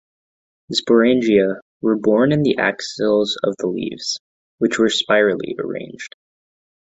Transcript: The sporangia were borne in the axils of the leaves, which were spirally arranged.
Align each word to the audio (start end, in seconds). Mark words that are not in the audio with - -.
The 0.69 0.77
sporangia 0.81 1.59
were 1.81 1.95
borne 1.95 2.31
in 2.31 2.41
the 2.41 2.57
axils 2.57 3.37
of 3.43 3.53
the 3.59 3.67
leaves, 3.67 4.19
which 4.57 4.79
were 4.79 4.89
spirally 4.89 5.55
arranged. 5.59 6.15